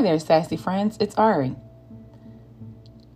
Hi 0.00 0.04
there, 0.04 0.18
sassy 0.18 0.56
friends. 0.56 0.96
It's 0.98 1.14
Ari. 1.16 1.54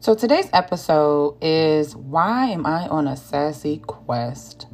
So 0.00 0.14
today's 0.14 0.50
episode 0.52 1.38
is 1.40 1.96
Why 1.96 2.48
Am 2.48 2.66
I 2.66 2.86
on 2.88 3.08
a 3.08 3.16
Sassy 3.16 3.78
Quest? 3.78 4.66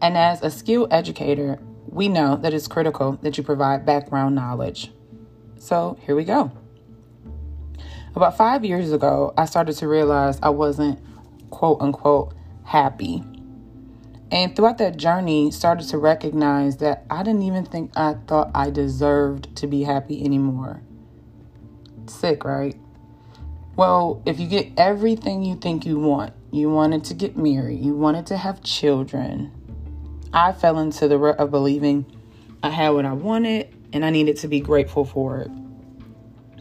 And 0.00 0.16
as 0.16 0.42
a 0.42 0.50
skill 0.50 0.88
educator, 0.90 1.58
we 1.86 2.08
know 2.08 2.36
that 2.36 2.54
it's 2.54 2.66
critical 2.66 3.18
that 3.20 3.36
you 3.36 3.44
provide 3.44 3.84
background 3.84 4.36
knowledge. 4.36 4.90
So 5.58 5.98
here 6.00 6.16
we 6.16 6.24
go. 6.24 6.50
About 8.14 8.38
five 8.38 8.64
years 8.64 8.90
ago, 8.90 9.34
I 9.36 9.44
started 9.44 9.76
to 9.76 9.86
realize 9.86 10.38
I 10.42 10.48
wasn't 10.48 10.98
quote 11.50 11.82
unquote 11.82 12.32
happy. 12.64 13.22
And 14.32 14.56
throughout 14.56 14.78
that 14.78 14.96
journey, 14.96 15.50
started 15.50 15.88
to 15.88 15.98
recognize 15.98 16.78
that 16.78 17.04
I 17.10 17.22
didn't 17.22 17.42
even 17.42 17.66
think 17.66 17.90
I 17.98 18.14
thought 18.14 18.50
I 18.54 18.70
deserved 18.70 19.54
to 19.56 19.66
be 19.66 19.82
happy 19.82 20.24
anymore. 20.24 20.84
Sick, 22.08 22.44
right? 22.44 22.76
Well, 23.76 24.22
if 24.26 24.40
you 24.40 24.48
get 24.48 24.72
everything 24.76 25.42
you 25.42 25.54
think 25.56 25.86
you 25.86 25.98
want, 25.98 26.32
you 26.50 26.70
wanted 26.70 27.04
to 27.04 27.14
get 27.14 27.36
married, 27.36 27.80
you 27.80 27.94
wanted 27.94 28.26
to 28.26 28.36
have 28.36 28.62
children, 28.62 29.52
I 30.32 30.52
fell 30.52 30.78
into 30.78 31.08
the 31.08 31.18
rut 31.18 31.38
of 31.38 31.50
believing 31.50 32.04
I 32.62 32.70
had 32.70 32.90
what 32.90 33.04
I 33.04 33.12
wanted 33.12 33.74
and 33.92 34.04
I 34.04 34.10
needed 34.10 34.36
to 34.38 34.48
be 34.48 34.60
grateful 34.60 35.04
for 35.04 35.38
it. 35.38 35.50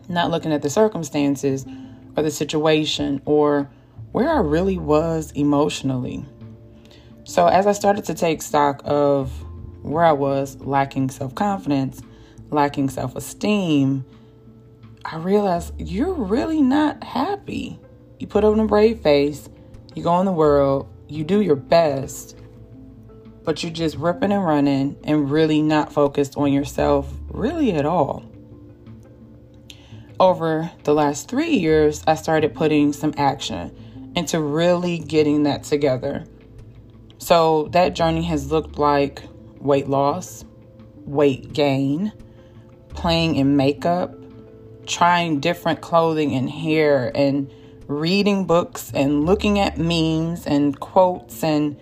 Not 0.08 0.32
looking 0.32 0.54
at 0.54 0.62
the 0.62 0.70
circumstances 0.70 1.66
or 2.16 2.24
the 2.24 2.32
situation 2.32 3.22
or 3.26 3.70
where 4.12 4.30
I 4.30 4.40
really 4.40 4.78
was 4.78 5.32
emotionally. 5.32 6.26
So, 7.24 7.48
as 7.48 7.68
I 7.68 7.74
started 7.74 8.06
to 8.06 8.14
take 8.14 8.42
stock 8.42 8.82
of 8.86 9.32
where 9.84 10.04
I 10.04 10.14
was 10.14 10.60
lacking 10.62 11.10
self 11.10 11.36
confidence, 11.36 12.02
lacking 12.52 12.90
self 12.90 13.16
esteem, 13.16 14.06
I 15.06 15.18
realized 15.18 15.74
you're 15.80 16.14
really 16.14 16.62
not 16.62 17.04
happy. 17.04 17.80
You 18.20 18.28
put 18.28 18.44
on 18.44 18.60
a 18.60 18.66
brave 18.66 19.00
face, 19.02 19.50
you 19.96 20.04
go 20.04 20.20
in 20.20 20.26
the 20.26 20.32
world, 20.32 20.90
you 21.08 21.24
do 21.24 21.42
your 21.42 21.56
best, 21.56 22.38
but 23.44 23.64
you're 23.64 23.72
just 23.72 23.96
ripping 23.96 24.32
and 24.32 24.44
running 24.44 24.98
and 25.04 25.32
really 25.32 25.62
not 25.62 25.94
focused 25.94 26.36
on 26.36 26.52
yourself 26.52 27.12
really 27.30 27.72
at 27.72 27.86
all. 27.86 28.24
Over 30.20 30.72
the 30.84 30.94
last 30.94 31.30
three 31.30 31.52
years, 31.56 32.04
I 32.08 32.16
started 32.16 32.56
putting 32.56 32.92
some 32.92 33.14
action 33.18 34.12
into 34.16 34.42
really 34.42 34.98
getting 34.98 35.44
that 35.44 35.64
together. 35.64 36.26
So 37.20 37.70
that 37.72 37.94
journey 37.94 38.24
has 38.24 38.52
looked 38.52 38.80
like 38.80 39.22
weight 39.60 39.88
loss, 39.88 40.44
weight 41.06 41.54
gain, 41.54 42.12
playing 42.90 43.36
in 43.36 43.56
makeup, 43.56 44.17
trying 44.88 45.40
different 45.40 45.82
clothing 45.82 46.34
and 46.34 46.50
hair, 46.50 47.12
and 47.16 47.52
reading 47.88 48.46
books 48.46 48.92
and 48.94 49.26
looking 49.26 49.60
at 49.60 49.78
memes 49.78 50.46
and 50.46 50.80
quotes 50.80 51.44
and 51.44 51.80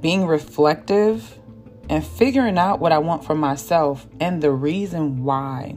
being 0.00 0.24
reflective 0.24 1.38
and 1.88 2.06
figuring 2.06 2.58
out 2.58 2.78
what 2.78 2.92
I 2.92 2.98
want 2.98 3.24
for 3.24 3.34
myself 3.34 4.06
and 4.20 4.42
the 4.42 4.52
reason 4.52 5.24
why. 5.24 5.76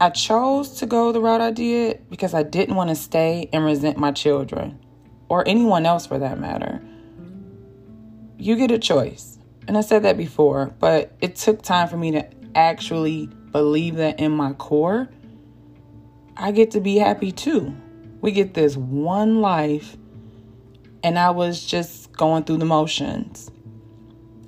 I 0.00 0.10
chose 0.10 0.70
to 0.78 0.86
go 0.86 1.12
the 1.12 1.20
route 1.20 1.40
I 1.40 1.50
did 1.50 2.08
because 2.10 2.34
I 2.34 2.42
didn't 2.42 2.74
want 2.74 2.90
to 2.90 2.96
stay 2.96 3.48
and 3.52 3.64
resent 3.64 3.98
my 3.98 4.10
children 4.10 4.80
or 5.28 5.46
anyone 5.46 5.86
else 5.86 6.06
for 6.06 6.18
that 6.18 6.40
matter. 6.40 6.82
You 8.38 8.56
get 8.56 8.70
a 8.70 8.78
choice. 8.78 9.38
And 9.68 9.78
I 9.78 9.80
said 9.80 10.02
that 10.02 10.16
before, 10.16 10.74
but 10.80 11.12
it 11.20 11.36
took 11.36 11.62
time 11.62 11.88
for 11.88 11.96
me 11.96 12.10
to 12.12 12.28
actually 12.56 13.28
believe 13.52 13.96
that 13.96 14.18
in 14.18 14.32
my 14.32 14.54
core. 14.54 15.08
I 16.36 16.50
get 16.50 16.72
to 16.72 16.80
be 16.80 16.96
happy 16.96 17.30
too. 17.30 17.74
We 18.20 18.32
get 18.32 18.54
this 18.54 18.76
one 18.76 19.40
life, 19.40 19.96
and 21.02 21.18
I 21.18 21.30
was 21.30 21.64
just 21.64 22.12
going 22.12 22.44
through 22.44 22.58
the 22.58 22.64
motions. 22.64 23.50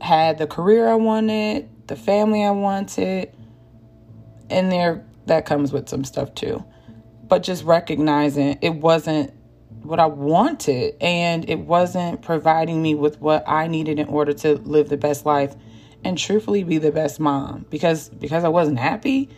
Had 0.01 0.39
the 0.39 0.47
career 0.47 0.89
I 0.89 0.95
wanted, 0.95 1.69
the 1.87 1.97
family 1.97 2.45
I 2.45 2.51
wanted, 2.51 3.35
and 4.51 4.73
there 4.73 5.05
that 5.27 5.47
comes 5.47 5.73
with 5.73 5.89
some 5.89 6.05
stuff 6.05 6.35
too. 6.35 6.65
But 7.29 7.43
just 7.43 7.65
recognizing 7.65 8.59
it 8.61 8.75
wasn't 8.75 9.33
what 9.83 10.01
I 10.01 10.07
wanted 10.07 10.95
and 11.01 11.49
it 11.49 11.59
wasn't 11.59 12.23
providing 12.23 12.81
me 12.83 12.95
with 12.95 13.21
what 13.21 13.45
I 13.47 13.67
needed 13.67 13.99
in 13.99 14.09
order 14.09 14.33
to 14.33 14.55
live 14.55 14.89
the 14.89 14.97
best 14.97 15.27
life 15.27 15.55
and 16.05 16.19
truthfully 16.19 16.65
be 16.65 16.79
the 16.79 16.93
best 16.93 17.19
mom 17.19 17.67
because 17.71 18.09
because 18.09 18.45
I 18.45 18.49
wasn't 18.49 18.79
happy 18.79 19.29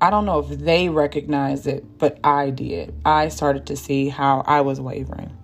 I 0.00 0.10
don't 0.10 0.26
know 0.26 0.38
if 0.38 0.48
they 0.48 0.88
recognized 0.88 1.66
it 1.66 1.98
but 1.98 2.18
I 2.22 2.50
did 2.50 2.94
I 3.04 3.28
started 3.28 3.66
to 3.66 3.76
see 3.76 4.08
how 4.08 4.42
I 4.46 4.60
was 4.60 4.80
wavering 4.80 5.36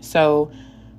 so 0.00 0.50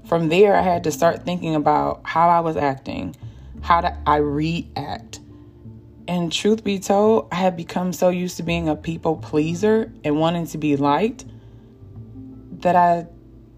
from 0.06 0.30
there, 0.30 0.56
I 0.56 0.62
had 0.62 0.84
to 0.84 0.92
start 0.92 1.24
thinking 1.24 1.56
about 1.56 2.02
how 2.04 2.30
I 2.30 2.42
was 2.42 2.58
acting, 2.58 3.16
how 3.62 3.82
did 3.82 3.94
I 4.06 4.18
react. 4.18 5.20
And 6.08 6.32
truth 6.32 6.64
be 6.64 6.80
told, 6.80 7.30
I 7.32 7.36
had 7.36 7.56
become 7.56 7.94
so 7.94 8.10
used 8.10 8.38
to 8.38 8.44
being 8.44 8.68
a 8.68 8.76
people 8.76 9.16
pleaser 9.16 9.92
and 10.04 10.20
wanting 10.20 10.48
to 10.48 10.58
be 10.58 10.76
liked 10.76 11.24
that 12.60 12.76
I 12.76 13.08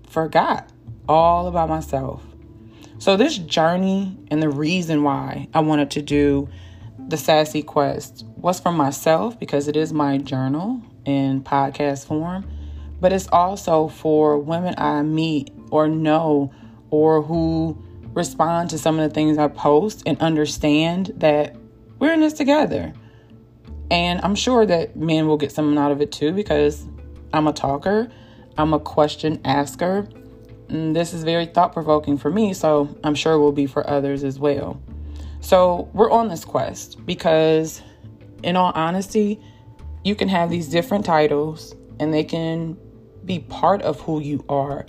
forgot 0.07 0.69
all 1.09 1.47
about 1.47 1.69
myself. 1.69 2.23
So, 2.97 3.17
this 3.17 3.37
journey 3.37 4.17
and 4.31 4.41
the 4.41 4.49
reason 4.49 5.03
why 5.03 5.47
I 5.53 5.59
wanted 5.59 5.91
to 5.91 6.01
do 6.01 6.49
the 7.07 7.17
Sassy 7.17 7.61
Quest 7.61 8.25
was 8.37 8.59
for 8.59 8.71
myself 8.71 9.39
because 9.39 9.67
it 9.67 9.75
is 9.75 9.93
my 9.93 10.17
journal 10.17 10.81
in 11.05 11.43
podcast 11.43 12.05
form 12.07 12.45
but 12.99 13.11
it's 13.11 13.27
also 13.31 13.87
for 13.87 14.37
women 14.37 14.73
I 14.77 15.01
meet 15.01 15.51
or 15.71 15.87
know 15.87 16.51
or 16.89 17.21
who 17.21 17.77
respond 18.13 18.69
to 18.69 18.77
some 18.77 18.99
of 18.99 19.07
the 19.07 19.13
things 19.13 19.37
I 19.37 19.47
post 19.47 20.03
and 20.05 20.19
understand 20.21 21.11
that 21.17 21.55
we're 21.99 22.13
in 22.13 22.21
this 22.21 22.33
together. 22.33 22.93
And 23.91 24.21
I'm 24.23 24.35
sure 24.35 24.65
that 24.65 24.95
men 24.95 25.27
will 25.27 25.37
get 25.37 25.51
something 25.51 25.77
out 25.77 25.91
of 25.91 26.01
it 26.01 26.11
too 26.11 26.31
because 26.31 26.87
I'm 27.33 27.47
a 27.47 27.53
talker, 27.53 28.09
I'm 28.57 28.73
a 28.73 28.79
question 28.79 29.41
asker. 29.45 30.07
This 30.67 31.13
is 31.13 31.23
very 31.23 31.45
thought 31.45 31.73
provoking 31.73 32.17
for 32.17 32.31
me, 32.31 32.53
so 32.53 32.95
I'm 33.03 33.15
sure 33.15 33.33
it 33.33 33.39
will 33.39 33.51
be 33.51 33.67
for 33.67 33.87
others 33.89 34.23
as 34.23 34.39
well. 34.39 34.81
So 35.39 35.89
we're 35.93 36.09
on 36.09 36.27
this 36.27 36.43
quest 36.43 37.05
because, 37.05 37.81
in 38.41 38.55
all 38.55 38.71
honesty, 38.73 39.39
you 40.03 40.15
can 40.15 40.27
have 40.27 40.49
these 40.49 40.67
different 40.67 41.05
titles 41.05 41.75
and 41.99 42.13
they 42.13 42.23
can 42.23 42.77
be 43.25 43.39
part 43.39 43.81
of 43.83 43.99
who 44.01 44.19
you 44.19 44.43
are. 44.49 44.85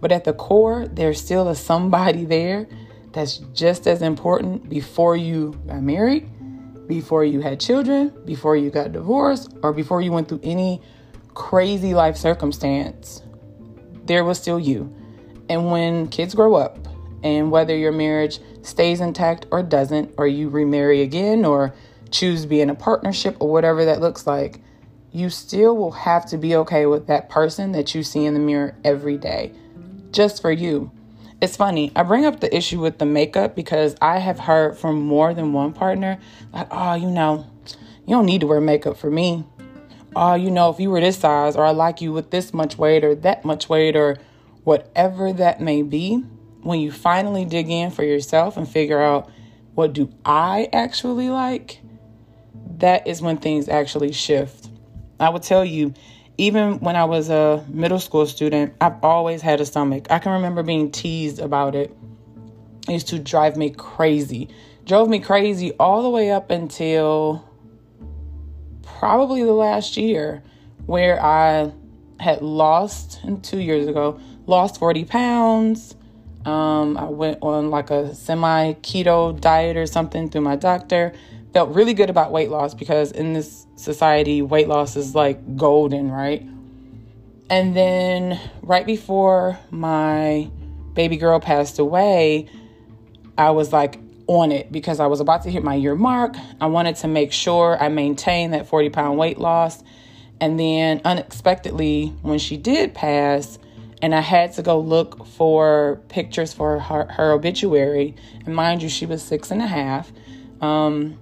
But 0.00 0.12
at 0.12 0.24
the 0.24 0.32
core, 0.32 0.86
there's 0.86 1.20
still 1.20 1.48
a 1.48 1.54
somebody 1.54 2.24
there 2.24 2.68
that's 3.12 3.38
just 3.54 3.86
as 3.86 4.02
important 4.02 4.68
before 4.68 5.16
you 5.16 5.58
got 5.66 5.82
married, 5.82 6.28
before 6.86 7.24
you 7.24 7.40
had 7.40 7.58
children, 7.58 8.12
before 8.26 8.56
you 8.56 8.70
got 8.70 8.92
divorced, 8.92 9.54
or 9.62 9.72
before 9.72 10.02
you 10.02 10.12
went 10.12 10.28
through 10.28 10.40
any 10.42 10.82
crazy 11.32 11.94
life 11.94 12.16
circumstance. 12.16 13.22
There 14.04 14.24
was 14.24 14.38
still 14.38 14.60
you. 14.60 14.94
And 15.48 15.70
when 15.70 16.08
kids 16.08 16.34
grow 16.34 16.54
up, 16.54 16.88
and 17.22 17.50
whether 17.50 17.76
your 17.76 17.92
marriage 17.92 18.40
stays 18.62 19.00
intact 19.00 19.46
or 19.50 19.62
doesn't, 19.62 20.14
or 20.16 20.26
you 20.26 20.48
remarry 20.48 21.02
again, 21.02 21.44
or 21.44 21.74
choose 22.10 22.42
to 22.42 22.48
be 22.48 22.60
in 22.60 22.70
a 22.70 22.74
partnership, 22.74 23.36
or 23.40 23.50
whatever 23.50 23.84
that 23.84 24.00
looks 24.00 24.26
like, 24.26 24.60
you 25.12 25.30
still 25.30 25.76
will 25.76 25.92
have 25.92 26.26
to 26.26 26.36
be 26.36 26.54
okay 26.56 26.86
with 26.86 27.06
that 27.06 27.28
person 27.28 27.72
that 27.72 27.94
you 27.94 28.02
see 28.02 28.26
in 28.26 28.34
the 28.34 28.40
mirror 28.40 28.76
every 28.84 29.16
day, 29.16 29.52
just 30.12 30.42
for 30.42 30.52
you. 30.52 30.90
It's 31.40 31.56
funny, 31.56 31.92
I 31.96 32.02
bring 32.02 32.24
up 32.24 32.40
the 32.40 32.54
issue 32.54 32.80
with 32.80 32.98
the 32.98 33.06
makeup 33.06 33.54
because 33.54 33.96
I 34.00 34.18
have 34.18 34.38
heard 34.38 34.78
from 34.78 35.00
more 35.00 35.34
than 35.34 35.52
one 35.52 35.72
partner, 35.72 36.18
like, 36.52 36.68
oh, 36.70 36.94
you 36.94 37.10
know, 37.10 37.46
you 38.06 38.14
don't 38.14 38.26
need 38.26 38.42
to 38.42 38.46
wear 38.46 38.60
makeup 38.60 38.96
for 38.96 39.10
me. 39.10 39.44
Oh, 40.14 40.34
you 40.34 40.50
know, 40.50 40.70
if 40.70 40.80
you 40.80 40.90
were 40.90 41.00
this 41.00 41.18
size, 41.18 41.56
or 41.56 41.64
I 41.64 41.72
like 41.72 42.00
you 42.00 42.12
with 42.12 42.30
this 42.30 42.54
much 42.54 42.78
weight, 42.78 43.04
or 43.04 43.14
that 43.16 43.44
much 43.44 43.68
weight, 43.68 43.96
or 43.96 44.16
whatever 44.66 45.32
that 45.32 45.60
may 45.60 45.80
be, 45.80 46.16
when 46.62 46.80
you 46.80 46.90
finally 46.90 47.44
dig 47.44 47.70
in 47.70 47.88
for 47.88 48.02
yourself 48.02 48.56
and 48.56 48.68
figure 48.68 49.00
out 49.00 49.30
what 49.76 49.92
do 49.92 50.12
I 50.24 50.68
actually 50.72 51.30
like, 51.30 51.80
that 52.78 53.06
is 53.06 53.22
when 53.22 53.36
things 53.36 53.68
actually 53.68 54.10
shift. 54.10 54.68
I 55.20 55.28
would 55.28 55.44
tell 55.44 55.64
you, 55.64 55.94
even 56.36 56.80
when 56.80 56.96
I 56.96 57.04
was 57.04 57.30
a 57.30 57.64
middle 57.68 58.00
school 58.00 58.26
student, 58.26 58.74
I've 58.80 58.96
always 59.04 59.40
had 59.40 59.60
a 59.60 59.64
stomach. 59.64 60.08
I 60.10 60.18
can 60.18 60.32
remember 60.32 60.64
being 60.64 60.90
teased 60.90 61.38
about 61.38 61.76
it. 61.76 61.96
It 62.88 62.92
used 62.92 63.08
to 63.10 63.20
drive 63.20 63.56
me 63.56 63.70
crazy. 63.70 64.48
Drove 64.84 65.08
me 65.08 65.20
crazy 65.20 65.74
all 65.74 66.02
the 66.02 66.10
way 66.10 66.32
up 66.32 66.50
until 66.50 67.48
probably 68.82 69.44
the 69.44 69.52
last 69.52 69.96
year 69.96 70.42
where 70.86 71.22
I 71.24 71.70
had 72.18 72.42
lost, 72.42 73.20
two 73.42 73.60
years 73.60 73.86
ago, 73.86 74.18
lost 74.46 74.78
40 74.78 75.04
pounds. 75.04 75.94
Um, 76.44 76.96
I 76.96 77.04
went 77.04 77.38
on 77.42 77.70
like 77.70 77.90
a 77.90 78.14
semi 78.14 78.74
keto 78.74 79.38
diet 79.40 79.76
or 79.76 79.86
something 79.86 80.30
through 80.30 80.42
my 80.42 80.56
doctor 80.56 81.12
felt 81.56 81.74
really 81.74 81.94
good 81.94 82.10
about 82.10 82.32
weight 82.32 82.50
loss 82.50 82.74
because 82.74 83.12
in 83.12 83.32
this 83.32 83.66
society, 83.76 84.42
weight 84.42 84.68
loss 84.68 84.94
is 84.94 85.14
like 85.14 85.56
golden, 85.56 86.10
right? 86.10 86.46
And 87.48 87.74
then 87.74 88.38
right 88.60 88.84
before 88.84 89.58
my 89.70 90.50
baby 90.92 91.16
girl 91.16 91.40
passed 91.40 91.78
away, 91.78 92.50
I 93.38 93.52
was 93.52 93.72
like 93.72 93.98
on 94.26 94.52
it 94.52 94.70
because 94.70 95.00
I 95.00 95.06
was 95.06 95.20
about 95.20 95.44
to 95.44 95.50
hit 95.50 95.64
my 95.64 95.74
year 95.74 95.94
mark. 95.94 96.34
I 96.60 96.66
wanted 96.66 96.96
to 96.96 97.08
make 97.08 97.32
sure 97.32 97.82
I 97.82 97.88
maintained 97.88 98.52
that 98.52 98.66
40 98.66 98.90
pound 98.90 99.16
weight 99.16 99.38
loss. 99.38 99.82
And 100.38 100.60
then 100.60 101.00
unexpectedly, 101.06 102.08
when 102.20 102.38
she 102.38 102.58
did 102.58 102.92
pass, 102.92 103.58
and 104.02 104.14
I 104.14 104.20
had 104.20 104.52
to 104.54 104.62
go 104.62 104.78
look 104.78 105.26
for 105.26 106.00
pictures 106.08 106.52
for 106.52 106.78
her, 106.78 107.06
her 107.10 107.32
obituary. 107.32 108.14
And 108.44 108.54
mind 108.54 108.82
you, 108.82 108.88
she 108.88 109.06
was 109.06 109.22
six 109.22 109.50
and 109.50 109.62
a 109.62 109.66
half. 109.66 110.12
Um, 110.60 111.18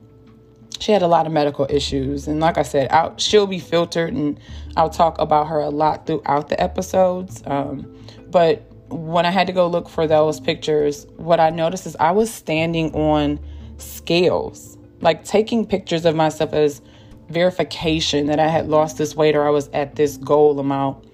she 0.80 0.92
had 0.92 1.02
a 1.02 1.06
lot 1.06 1.26
of 1.26 1.32
medical 1.32 1.66
issues. 1.70 2.26
And 2.26 2.40
like 2.40 2.58
I 2.58 2.62
said, 2.62 2.90
I'll, 2.90 3.16
she'll 3.16 3.46
be 3.46 3.60
filtered 3.60 4.12
and 4.12 4.40
I'll 4.76 4.90
talk 4.90 5.18
about 5.18 5.46
her 5.48 5.60
a 5.60 5.70
lot 5.70 6.06
throughout 6.06 6.48
the 6.48 6.60
episodes. 6.60 7.42
Um, 7.46 7.96
but 8.28 8.70
when 8.88 9.24
I 9.24 9.30
had 9.30 9.46
to 9.46 9.52
go 9.52 9.66
look 9.66 9.88
for 9.88 10.06
those 10.06 10.40
pictures, 10.40 11.06
what 11.16 11.40
I 11.40 11.50
noticed 11.50 11.86
is 11.86 11.96
I 11.96 12.10
was 12.10 12.32
standing 12.32 12.92
on 12.94 13.38
scales, 13.78 14.76
like 15.00 15.24
taking 15.24 15.64
pictures 15.64 16.04
of 16.04 16.16
myself 16.16 16.52
as 16.52 16.82
verification 17.28 18.26
that 18.26 18.38
I 18.38 18.48
had 18.48 18.68
lost 18.68 18.98
this 18.98 19.16
weight 19.16 19.34
or 19.34 19.46
I 19.46 19.50
was 19.50 19.68
at 19.68 19.96
this 19.96 20.16
goal 20.16 20.58
amount. 20.58 21.06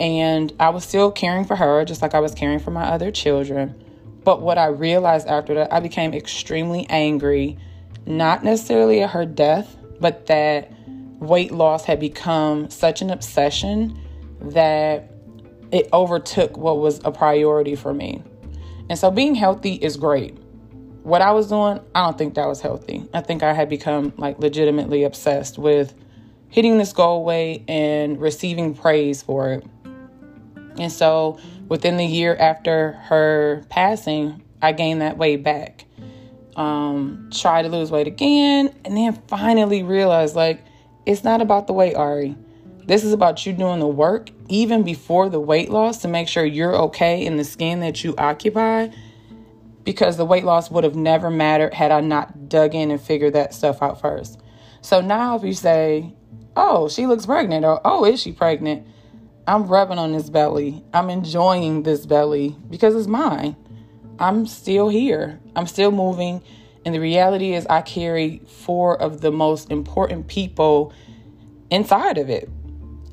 And 0.00 0.52
I 0.58 0.70
was 0.70 0.82
still 0.82 1.12
caring 1.12 1.44
for 1.44 1.54
her, 1.56 1.84
just 1.84 2.00
like 2.00 2.14
I 2.14 2.20
was 2.20 2.34
caring 2.34 2.58
for 2.58 2.70
my 2.70 2.84
other 2.84 3.10
children. 3.10 3.74
But 4.24 4.40
what 4.40 4.58
I 4.58 4.66
realized 4.66 5.28
after 5.28 5.54
that, 5.54 5.72
I 5.72 5.80
became 5.80 6.14
extremely 6.14 6.86
angry, 6.88 7.58
not 8.06 8.42
necessarily 8.42 9.02
at 9.02 9.10
her 9.10 9.26
death, 9.26 9.76
but 10.00 10.26
that 10.26 10.72
weight 11.20 11.52
loss 11.52 11.84
had 11.84 12.00
become 12.00 12.70
such 12.70 13.02
an 13.02 13.10
obsession 13.10 13.98
that 14.40 15.12
it 15.70 15.88
overtook 15.92 16.56
what 16.56 16.78
was 16.78 17.00
a 17.04 17.12
priority 17.12 17.76
for 17.76 17.92
me. 17.92 18.22
And 18.88 18.98
so 18.98 19.10
being 19.10 19.34
healthy 19.34 19.74
is 19.74 19.96
great. 19.96 20.36
What 21.02 21.22
I 21.22 21.30
was 21.32 21.48
doing, 21.48 21.80
I 21.94 22.06
don't 22.06 22.18
think 22.18 22.34
that 22.34 22.46
was 22.46 22.60
healthy. 22.60 23.06
I 23.14 23.20
think 23.20 23.42
I 23.42 23.52
had 23.52 23.68
become 23.68 24.12
like 24.16 24.38
legitimately 24.38 25.04
obsessed 25.04 25.58
with 25.58 25.94
hitting 26.48 26.78
this 26.78 26.92
goal 26.92 27.24
weight 27.24 27.64
and 27.68 28.20
receiving 28.20 28.74
praise 28.74 29.22
for 29.22 29.52
it. 29.52 29.64
And 30.78 30.90
so 30.90 31.38
within 31.68 31.96
the 31.96 32.04
year 32.04 32.36
after 32.36 32.92
her 32.92 33.64
passing, 33.68 34.42
I 34.62 34.72
gained 34.72 35.00
that 35.00 35.16
weight 35.18 35.42
back. 35.42 35.84
Um, 36.56 37.30
tried 37.32 37.62
to 37.62 37.68
lose 37.68 37.90
weight 37.90 38.06
again, 38.06 38.74
and 38.84 38.96
then 38.96 39.14
finally 39.28 39.82
realized 39.82 40.34
like 40.34 40.62
it's 41.06 41.24
not 41.24 41.40
about 41.40 41.66
the 41.66 41.72
weight, 41.72 41.94
Ari. 41.94 42.36
This 42.84 43.04
is 43.04 43.12
about 43.12 43.46
you 43.46 43.52
doing 43.52 43.78
the 43.78 43.86
work 43.86 44.30
even 44.48 44.82
before 44.82 45.28
the 45.28 45.40
weight 45.40 45.70
loss 45.70 45.98
to 45.98 46.08
make 46.08 46.28
sure 46.28 46.44
you're 46.44 46.74
okay 46.74 47.24
in 47.24 47.36
the 47.36 47.44
skin 47.44 47.80
that 47.80 48.02
you 48.02 48.14
occupy 48.18 48.88
because 49.84 50.16
the 50.16 50.24
weight 50.24 50.44
loss 50.44 50.70
would 50.70 50.84
have 50.84 50.96
never 50.96 51.30
mattered 51.30 51.72
had 51.72 51.92
I 51.92 52.00
not 52.00 52.48
dug 52.48 52.74
in 52.74 52.90
and 52.90 53.00
figured 53.00 53.34
that 53.34 53.54
stuff 53.54 53.80
out 53.82 54.00
first. 54.00 54.40
So 54.82 55.00
now 55.00 55.36
if 55.36 55.44
you 55.44 55.52
say, 55.52 56.14
"Oh, 56.56 56.88
she 56.88 57.06
looks 57.06 57.26
pregnant," 57.26 57.64
or 57.64 57.80
"Oh, 57.84 58.04
is 58.04 58.20
she 58.20 58.32
pregnant?" 58.32 58.86
I'm 59.46 59.66
rubbing 59.66 59.98
on 59.98 60.12
this 60.12 60.30
belly. 60.30 60.84
I'm 60.92 61.10
enjoying 61.10 61.82
this 61.82 62.06
belly 62.06 62.56
because 62.68 62.94
it's 62.94 63.06
mine. 63.06 63.56
I'm 64.18 64.46
still 64.46 64.88
here. 64.88 65.40
I'm 65.56 65.66
still 65.66 65.90
moving. 65.90 66.42
And 66.84 66.94
the 66.94 67.00
reality 67.00 67.54
is, 67.54 67.66
I 67.66 67.82
carry 67.82 68.42
four 68.46 69.00
of 69.00 69.20
the 69.20 69.30
most 69.30 69.70
important 69.70 70.28
people 70.28 70.92
inside 71.70 72.18
of 72.18 72.30
it. 72.30 72.48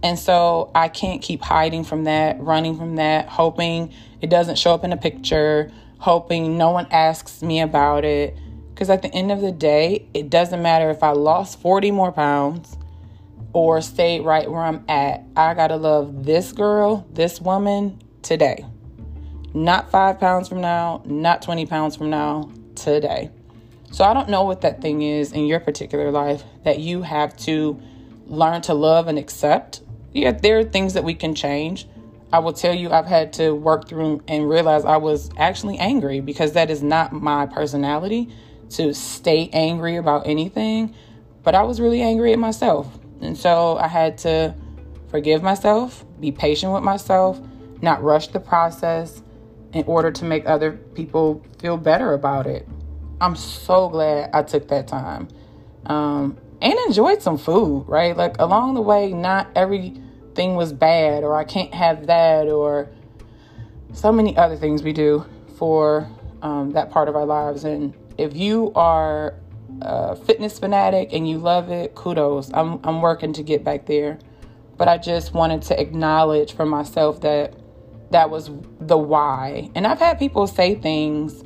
And 0.04 0.18
so 0.20 0.72
I 0.76 0.90
can't 0.90 1.22
keep 1.22 1.42
hiding 1.42 1.84
from 1.84 2.04
that, 2.04 2.40
running 2.40 2.78
from 2.78 2.98
that, 2.98 3.28
hoping 3.28 3.94
it 4.22 4.30
doesn't 4.30 4.58
show 4.58 4.74
up 4.74 4.84
in 4.84 4.94
a 4.94 4.98
picture, 4.98 5.72
hoping 5.98 6.58
no 6.58 6.72
one 6.72 6.88
asks 6.92 7.42
me 7.42 7.62
about 7.62 8.06
it. 8.06 8.38
Because 8.70 8.90
at 8.90 9.02
the 9.02 9.14
end 9.14 9.32
of 9.32 9.42
the 9.42 9.52
day, 9.52 10.08
it 10.14 10.30
doesn't 10.30 10.62
matter 10.62 10.92
if 10.92 11.02
I 11.02 11.12
lost 11.12 11.60
40 11.62 11.92
more 11.92 12.12
pounds 12.12 12.78
or 13.54 13.82
stayed 13.82 14.22
right 14.22 14.50
where 14.50 14.62
I'm 14.62 14.84
at. 14.88 15.24
I 15.36 15.54
got 15.54 15.68
to 15.68 15.78
love 15.78 16.26
this 16.26 16.52
girl, 16.52 17.08
this 17.12 17.42
woman 17.42 18.02
today. 18.22 18.66
Not 19.54 19.90
five 19.90 20.20
pounds 20.20 20.48
from 20.48 20.62
now, 20.62 21.02
not 21.06 21.42
20 21.42 21.66
pounds 21.66 21.96
from 21.96 22.10
now, 22.10 22.52
today. 22.76 23.32
So 23.92 24.04
I 24.04 24.14
don't 24.14 24.30
know 24.30 24.44
what 24.44 24.62
that 24.62 24.82
thing 24.82 25.02
is 25.02 25.32
in 25.32 25.46
your 25.46 25.60
particular 25.60 26.12
life 26.12 26.44
that 26.64 26.80
you 26.80 27.02
have 27.02 27.36
to 27.38 27.80
learn 28.28 28.62
to 28.64 28.74
love 28.74 29.08
and 29.08 29.18
accept 29.18 29.82
yeah, 30.18 30.32
there 30.32 30.58
are 30.60 30.64
things 30.64 30.94
that 30.94 31.04
we 31.04 31.14
can 31.14 31.36
change. 31.36 31.88
I 32.34 32.40
will 32.40 32.54
tell 32.54 32.74
you, 32.74 32.90
I've 32.92 33.06
had 33.06 33.34
to 33.34 33.52
work 33.54 33.88
through 33.88 34.24
and 34.28 34.50
realize 34.50 34.84
I 34.84 34.98
was 34.98 35.30
actually 35.38 35.78
angry 35.78 36.20
because 36.22 36.54
that 36.54 36.70
is 36.70 36.82
not 36.82 37.14
my 37.14 37.46
personality 37.46 38.30
to 38.72 38.94
stay 38.94 39.50
angry 39.54 39.96
about 39.96 40.26
anything. 40.26 40.96
But 41.44 41.56
I 41.56 41.64
was 41.64 41.80
really 41.80 42.02
angry 42.02 42.34
at 42.34 42.40
myself. 42.40 42.88
And 43.22 43.38
so 43.38 43.78
I 43.78 43.88
had 43.88 44.18
to 44.20 44.56
forgive 45.10 45.42
myself, 45.44 46.06
be 46.20 46.32
patient 46.32 46.74
with 46.74 46.84
myself, 46.84 47.40
not 47.82 48.04
rush 48.04 48.28
the 48.28 48.40
process 48.40 49.22
in 49.74 49.84
order 49.86 50.12
to 50.12 50.26
make 50.26 50.48
other 50.48 50.72
people 50.72 51.44
feel 51.60 51.78
better 51.78 52.14
about 52.14 52.48
it. 52.48 52.68
I'm 53.20 53.36
so 53.36 53.90
glad 53.90 54.30
I 54.34 54.44
took 54.44 54.68
that 54.70 54.88
time. 54.88 55.28
Um, 55.86 56.38
and 56.62 56.74
enjoyed 56.88 57.22
some 57.22 57.38
food, 57.38 57.86
right? 57.88 58.16
Like 58.16 58.36
along 58.40 58.74
the 58.74 58.82
way, 58.82 59.14
not 59.14 59.50
everything 59.56 60.56
was 60.56 60.74
bad, 60.74 61.24
or 61.24 61.36
I 61.36 61.44
can't 61.44 61.74
have 61.74 62.08
that, 62.08 62.48
or 62.48 62.90
so 63.94 64.12
many 64.12 64.36
other 64.38 64.56
things 64.56 64.84
we 64.84 64.94
do 64.94 65.26
for 65.58 66.10
um, 66.42 66.72
that 66.72 66.92
part 66.92 67.08
of 67.08 67.16
our 67.16 67.26
lives. 67.26 67.64
And 67.64 67.94
if 68.18 68.36
you 68.36 68.72
are 68.76 69.36
a 69.82 70.16
fitness 70.16 70.60
fanatic 70.60 71.10
and 71.14 71.30
you 71.30 71.38
love 71.38 71.70
it, 71.70 71.96
kudos. 71.96 72.52
I'm, 72.54 72.80
I'm 72.84 73.02
working 73.02 73.34
to 73.34 73.44
get 73.44 73.64
back 73.64 73.86
there. 73.86 74.20
But 74.78 74.88
I 74.88 74.98
just 74.98 75.34
wanted 75.34 75.64
to 75.64 75.80
acknowledge 75.80 76.54
for 76.54 76.66
myself 76.66 77.22
that 77.22 77.54
that 78.12 78.30
was 78.30 78.50
the 78.80 78.98
why. 78.98 79.70
And 79.76 79.88
I've 79.88 80.00
had 80.00 80.20
people 80.20 80.48
say 80.48 80.76
things 80.76 81.44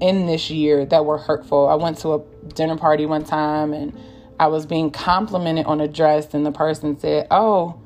in 0.00 0.26
this 0.26 0.50
year 0.50 0.84
that 0.86 1.04
were 1.04 1.18
hurtful. 1.18 1.68
I 1.68 1.74
went 1.74 1.98
to 1.98 2.14
a 2.14 2.18
dinner 2.54 2.76
party 2.76 3.06
one 3.06 3.24
time 3.24 3.72
and 3.72 3.96
I 4.42 4.48
was 4.48 4.66
being 4.66 4.90
complimented 4.90 5.66
on 5.66 5.80
a 5.80 5.86
dress, 5.86 6.34
and 6.34 6.44
the 6.44 6.50
person 6.50 6.98
said, 6.98 7.28
Oh, 7.30 7.80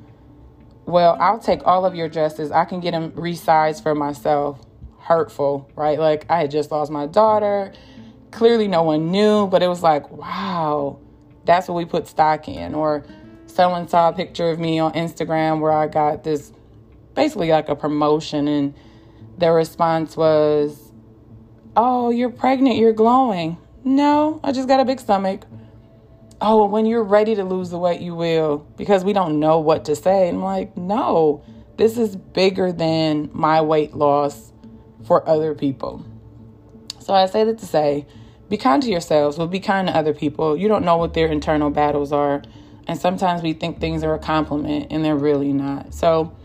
well, 0.87 1.17
I'll 1.21 1.39
take 1.39 1.61
all 1.67 1.85
of 1.85 1.95
your 1.95 2.09
dresses. 2.09 2.51
I 2.51 2.65
can 2.65 2.81
get 2.81 2.93
them 2.93 3.11
resized 3.13 3.83
for 3.83 3.95
myself. 3.95 4.65
Hurtful, 5.01 5.71
right? 5.77 5.99
Like 5.99 6.25
I 6.31 6.41
had 6.41 6.51
just 6.51 6.71
lost 6.71 6.91
my 6.91 7.07
daughter. 7.07 7.73
Clearly, 8.37 8.69
no 8.69 8.83
one 8.83 9.11
knew, 9.11 9.47
but 9.47 9.63
it 9.63 9.69
was 9.69 9.83
like, 9.83 10.11
wow, 10.11 10.99
that's 11.47 11.69
what 11.69 11.75
we 11.75 11.87
put 11.87 12.07
stock 12.07 12.49
in. 12.49 12.75
Or 12.75 13.03
someone 13.47 13.89
saw 13.89 14.11
a 14.11 14.13
picture 14.13 14.51
of 14.51 14.59
me 14.59 14.79
on 14.79 14.93
Instagram 14.93 15.61
where 15.61 15.73
I 15.73 15.87
got 15.87 16.23
this 16.23 16.53
basically 17.15 17.49
like 17.49 17.71
a 17.71 17.75
promotion, 17.75 18.47
and 18.47 18.75
their 19.39 19.55
response 19.55 20.19
was, 20.19 20.93
Oh, 21.75 22.11
you're 22.11 22.29
pregnant, 22.29 22.77
you're 22.77 22.93
glowing. 22.93 23.57
No, 23.85 24.39
I 24.45 24.53
just 24.53 24.69
got 24.69 24.81
a 24.81 24.85
big 24.85 25.01
stomach. 25.01 25.47
Oh, 26.39 26.67
when 26.67 26.85
you're 26.85 27.05
ready 27.05 27.35
to 27.37 27.45
lose 27.45 27.71
the 27.71 27.79
weight, 27.79 28.03
you 28.03 28.15
will, 28.15 28.67
because 28.77 29.03
we 29.03 29.15
don't 29.15 29.41
know 29.41 29.61
what 29.61 29.87
to 29.87 29.97
say. 29.97 30.29
I'm 30.29 30.43
like, 30.43 30.77
no, 30.77 31.43
this 31.79 31.97
is 31.97 32.17
bigger 32.17 32.71
than 32.71 33.31
my 33.33 33.63
weight 33.63 33.95
loss 33.95 34.53
for 35.07 35.27
other 35.27 35.55
people. 35.55 36.05
So 37.01 37.15
I 37.15 37.25
say 37.25 37.45
that 37.45 37.57
to 37.61 37.67
say, 37.67 38.07
be 38.49 38.57
kind 38.57 38.83
to 38.83 38.91
yourselves, 38.91 39.37
but 39.37 39.47
be 39.47 39.61
kind 39.61 39.89
to 39.89 39.97
other 39.97 40.15
people. 40.15 40.57
You 40.57 40.69
don't 40.69 40.85
know 40.85 40.97
what 40.97 41.15
their 41.15 41.29
internal 41.29 41.71
battles 41.71 42.13
are. 42.13 42.43
And 42.87 42.99
sometimes 42.99 43.43
we 43.43 43.53
think 43.53 43.81
things 43.81 44.05
are 44.05 44.15
a 44.15 44.19
compliment 44.19 44.89
and 44.91 45.05
they're 45.05 45.17
really 45.17 45.53
not. 45.53 45.93
So 45.93 46.37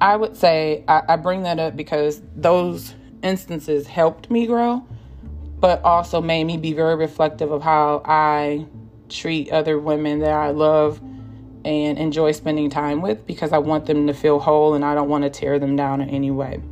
I 0.00 0.16
would 0.16 0.36
say 0.36 0.84
I, 0.86 1.02
I 1.10 1.16
bring 1.16 1.42
that 1.42 1.58
up 1.58 1.76
because 1.76 2.22
those 2.36 2.94
instances 3.22 3.86
helped 3.86 4.30
me 4.30 4.46
grow, 4.46 4.86
but 5.58 5.82
also 5.82 6.20
made 6.20 6.44
me 6.44 6.56
be 6.56 6.72
very 6.72 6.94
reflective 6.94 7.50
of 7.50 7.62
how 7.62 8.02
I 8.04 8.66
treat 9.08 9.50
other 9.50 9.78
women 9.78 10.20
that 10.20 10.32
I 10.32 10.50
love 10.50 11.00
and 11.64 11.98
enjoy 11.98 12.32
spending 12.32 12.70
time 12.70 13.02
with 13.02 13.26
because 13.26 13.52
I 13.52 13.58
want 13.58 13.86
them 13.86 14.06
to 14.06 14.14
feel 14.14 14.38
whole 14.38 14.74
and 14.74 14.84
I 14.84 14.94
don't 14.94 15.08
want 15.08 15.24
to 15.24 15.30
tear 15.30 15.58
them 15.58 15.76
down 15.76 16.00
in 16.00 16.08
any 16.08 16.30
way. 16.30 16.62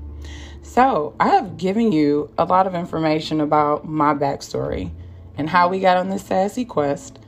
So, 0.68 1.14
I 1.18 1.28
have 1.28 1.56
given 1.56 1.92
you 1.92 2.30
a 2.36 2.44
lot 2.44 2.66
of 2.66 2.74
information 2.74 3.40
about 3.40 3.88
my 3.88 4.12
backstory 4.12 4.90
and 5.38 5.48
how 5.48 5.68
we 5.68 5.80
got 5.80 5.96
on 5.96 6.10
this 6.10 6.26
sassy 6.26 6.66
quest. 6.66 7.18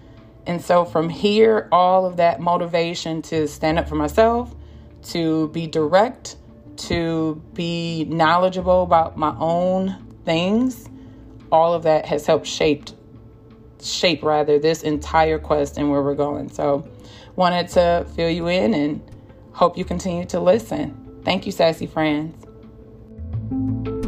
And 0.46 0.60
so, 0.62 0.84
from 0.84 1.08
here, 1.08 1.66
all 1.72 2.04
of 2.04 2.18
that 2.18 2.40
motivation 2.40 3.22
to 3.22 3.48
stand 3.48 3.78
up 3.78 3.88
for 3.88 3.94
myself, 3.94 4.54
to 5.04 5.48
be 5.48 5.66
direct, 5.66 6.36
to 6.88 7.42
be 7.54 8.04
knowledgeable 8.04 8.82
about 8.82 9.16
my 9.16 9.34
own 9.38 9.96
things, 10.26 10.90
all 11.50 11.72
of 11.72 11.84
that 11.84 12.04
has 12.06 12.26
helped 12.26 12.46
shape 12.46 12.90
shape 13.80 14.22
rather 14.22 14.58
this 14.58 14.82
entire 14.82 15.38
quest 15.38 15.78
and 15.78 15.90
where 15.90 16.02
we're 16.02 16.14
going. 16.14 16.50
So, 16.50 16.86
wanted 17.36 17.68
to 17.68 18.06
fill 18.14 18.30
you 18.30 18.48
in 18.48 18.74
and 18.74 19.02
hope 19.52 19.78
you 19.78 19.86
continue 19.86 20.26
to 20.26 20.40
listen. 20.40 21.22
Thank 21.24 21.46
you, 21.46 21.52
sassy 21.52 21.86
friends. 21.86 22.49
Thank 23.50 23.88
you. 23.88 23.99